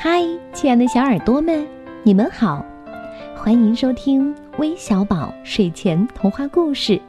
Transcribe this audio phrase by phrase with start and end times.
[0.00, 1.66] 嗨，亲爱的小耳朵们，
[2.04, 2.64] 你们好，
[3.36, 7.02] 欢迎收听微小宝睡前童话故事，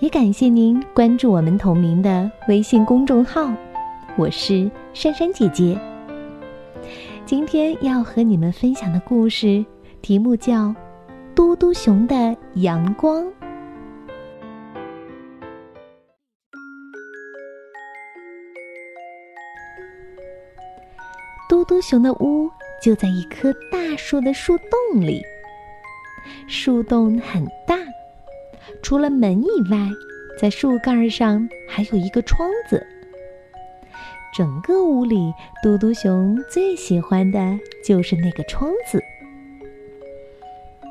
[0.00, 3.50] 也感谢您关注我们同名的微信公众号，
[4.18, 5.80] 我是珊珊姐姐。
[7.24, 9.64] 今天要和你们分享的故事
[10.02, 10.64] 题目叫
[11.34, 13.24] 《嘟嘟熊的阳光》。
[21.80, 22.50] 嘟嘟熊的屋
[22.82, 25.22] 就在一棵大树的树洞里。
[26.46, 27.74] 树洞很大，
[28.82, 29.88] 除了门以外，
[30.38, 32.86] 在树干上还有一个窗子。
[34.36, 39.02] 整个屋里，嘟嘟熊最喜欢的就是那个窗子。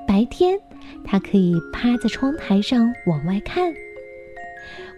[0.08, 0.60] 白天，
[1.06, 3.72] 它可以趴在窗台上往外看；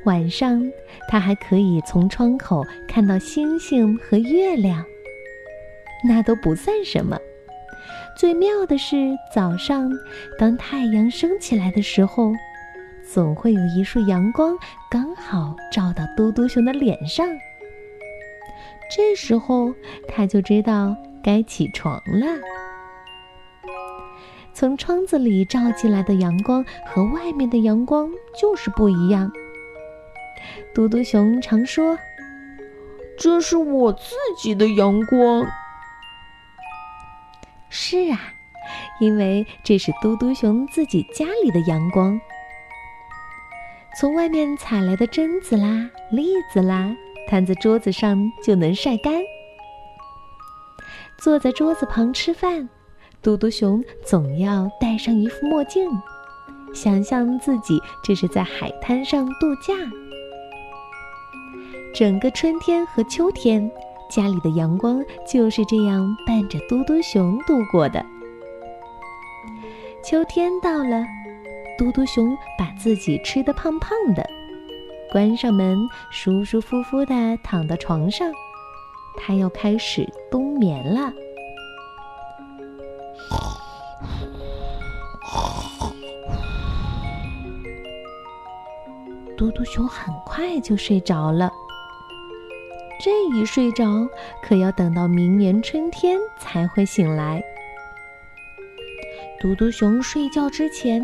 [0.05, 0.71] 晚上，
[1.09, 4.85] 它还可以从窗口看到星星和月亮。
[6.03, 7.17] 那都不算什么，
[8.17, 8.95] 最妙的是
[9.33, 9.91] 早上，
[10.37, 12.31] 当太阳升起来的时候，
[13.03, 14.57] 总会有一束阳光
[14.89, 17.27] 刚好照到嘟嘟熊的脸上。
[18.89, 19.73] 这时候，
[20.07, 22.27] 他就知道该起床了。
[24.53, 29.31] 从窗子里照进来的阳光和外面的阳光就是不一样。
[30.73, 31.97] 嘟嘟熊常说
[33.17, 35.45] ：“这是我自己的阳光。”
[37.91, 38.17] 是啊，
[39.01, 42.17] 因为这是嘟嘟熊自己家里的阳光。
[43.99, 46.95] 从外面采来的榛子啦、栗子啦，
[47.27, 49.21] 摊在桌子上就能晒干。
[51.17, 52.69] 坐在桌子旁吃饭，
[53.21, 55.85] 嘟嘟熊总要戴上一副墨镜，
[56.73, 59.73] 想象自己这是在海滩上度假。
[61.93, 63.69] 整个春天和秋天。
[64.11, 68.05] 家里的阳光就是这样伴着嘟嘟熊度过的。
[70.03, 71.05] 秋天到了，
[71.77, 74.27] 嘟嘟熊把自己吃得胖胖的，
[75.13, 75.77] 关上门，
[76.11, 78.29] 舒舒服服地躺到床上，
[79.15, 81.13] 它要开始冬眠了。
[89.37, 91.49] 嘟嘟熊很快就睡着了。
[93.31, 94.09] 这一睡着，
[94.43, 97.41] 可要等到明年春天才会醒来。
[99.39, 101.01] 嘟嘟熊睡觉之前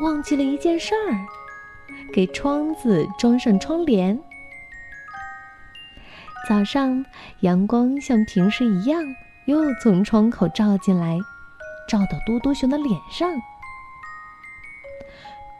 [0.00, 1.12] 忘记了一件事儿，
[2.14, 4.18] 给窗子装上窗帘。
[6.48, 7.04] 早上，
[7.40, 9.04] 阳光像平时一样，
[9.44, 11.18] 又从窗口照进来，
[11.86, 13.30] 照到嘟嘟熊的脸上。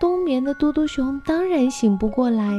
[0.01, 2.55] 冬眠的嘟嘟熊当然醒不过来。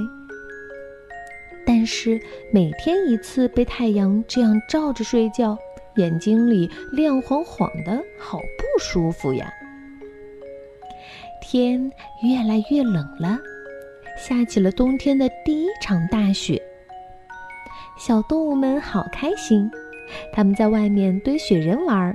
[1.88, 2.22] 是
[2.52, 5.58] 每天一次被太阳这样照着睡觉，
[5.96, 9.52] 眼睛里亮晃晃的，好不舒服呀！
[11.42, 11.90] 天
[12.22, 13.40] 越来越冷了，
[14.20, 16.62] 下起了冬天的第一场大雪。
[17.98, 19.72] 小动物们好开心，
[20.34, 22.14] 他们在外面堆雪人玩。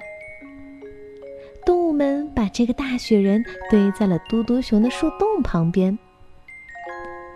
[1.65, 5.99] 动物们把这个大雪人堆在了嘟嘟熊的树洞旁边。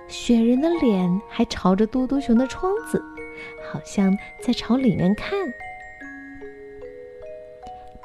[0.09, 3.03] 雪人的脸还朝着嘟嘟熊的窗子，
[3.71, 5.39] 好像在朝里面看。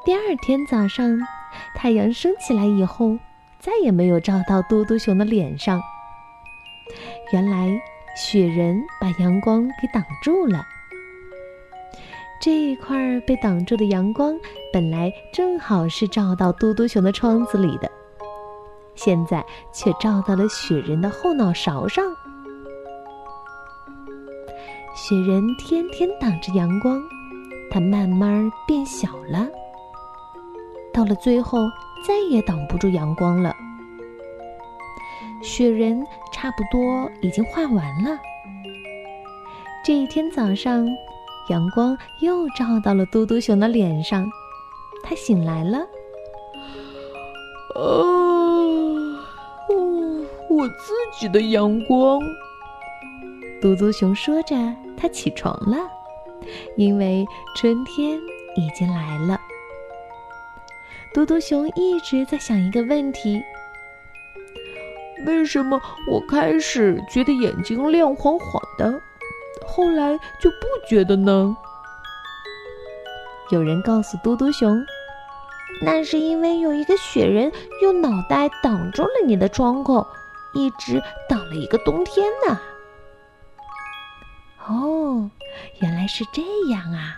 [0.04, 1.20] 第二天早上，
[1.76, 3.18] 太阳升起来以后，
[3.60, 5.80] 再也没有照到嘟嘟熊的脸上。
[7.32, 7.70] 原来，
[8.18, 10.66] 雪人把阳光给挡住了。
[12.42, 14.36] 这一块被挡住的阳光，
[14.74, 17.90] 本来正好是照到嘟嘟熊的窗子里的。
[19.04, 22.06] 现在却照到了雪人的后脑勺上。
[24.96, 27.02] 雪人天天挡着阳光，
[27.72, 29.48] 它慢慢变小了。
[30.94, 31.58] 到了最后，
[32.06, 33.56] 再也挡不住阳光了。
[35.42, 36.00] 雪人
[36.32, 38.20] 差不多已经画完了。
[39.84, 40.86] 这一天早上，
[41.50, 44.30] 阳光又照到了嘟嘟熊的脸上，
[45.02, 45.80] 他醒来了。
[47.74, 48.31] 哦
[50.52, 52.20] 我自己的阳光，
[53.62, 54.54] 嘟嘟熊说着，
[54.98, 55.78] 他起床了，
[56.76, 57.26] 因为
[57.56, 58.20] 春天
[58.58, 59.40] 已经来了。
[61.14, 63.42] 嘟嘟熊一直在想一个问题：
[65.26, 65.82] 为什么
[66.12, 69.02] 我开始觉得眼睛亮晃晃的，
[69.66, 71.56] 后来就不觉得呢？
[73.52, 74.78] 有人告诉嘟嘟熊，
[75.82, 77.50] 那是因为有一个雪人
[77.82, 80.06] 用脑袋挡住了你的窗口。
[80.54, 82.60] 一直等了一个冬天呢。
[84.68, 85.30] 哦，
[85.82, 87.18] 原来是这样啊！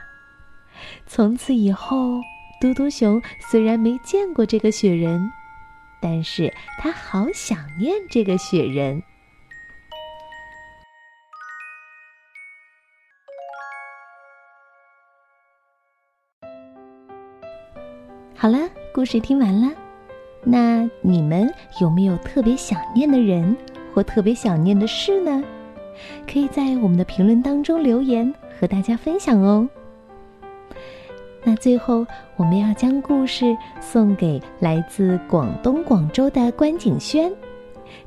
[1.05, 2.19] 从此以后，
[2.59, 3.21] 嘟嘟熊
[3.51, 5.29] 虽然没见过这个雪人，
[6.01, 9.03] 但是他好想念这个雪人。
[18.35, 19.73] 好了，故事听完了，
[20.43, 23.55] 那你们有没有特别想念的人
[23.93, 25.43] 或特别想念的事呢？
[26.27, 29.67] 可以在我们的评论当中留言和大家分享哦。
[31.43, 32.05] 那最后，
[32.35, 37.31] 我们要将故事送给来自广东广州的关景轩，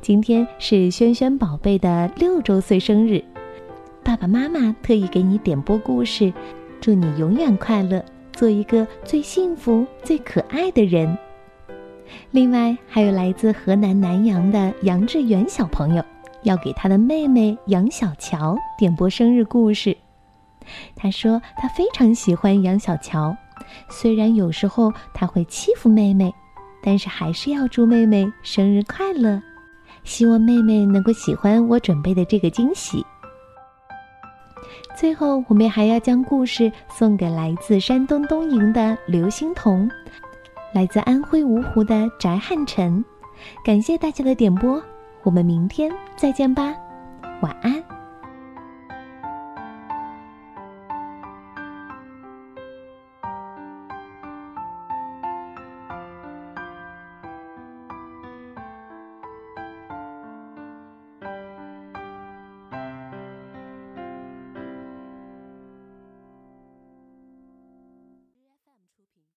[0.01, 3.23] 今天是轩轩宝贝的六周岁生日，
[4.03, 6.33] 爸爸妈妈特意给你点播故事，
[6.81, 8.05] 祝你永远快乐。
[8.33, 11.17] 做一个最幸福、最可爱的人。
[12.31, 16.05] 另外，还有来自河南南阳的杨志远小朋友，
[16.43, 19.97] 要给他的妹妹杨小乔点播生日故事。
[20.95, 23.37] 他说他非常喜欢杨小乔，
[23.89, 26.33] 虽然有时候他会欺负妹妹，
[26.83, 29.41] 但是还是要祝妹妹生日快乐。
[30.05, 33.05] 希望妹妹能够喜欢我准备的这个惊喜。
[34.97, 39.91] 最后，我们还要将故事送给来自山东东营的刘欣彤，
[40.77, 43.03] 来自安徽芜湖的翟汉臣。
[43.65, 44.79] 感谢大家的点播，
[45.23, 46.75] 我们明天再见吧，
[47.41, 47.76] 晚安。